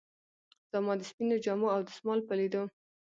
[0.71, 2.63] زما د سپینو جامو او دستمال په لیدو.